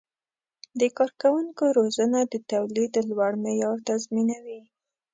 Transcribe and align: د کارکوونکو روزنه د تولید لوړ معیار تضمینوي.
د 0.79 0.81
کارکوونکو 0.97 1.63
روزنه 1.77 2.19
د 2.31 2.33
تولید 2.51 2.93
لوړ 3.09 3.31
معیار 3.43 3.77
تضمینوي. 3.89 4.61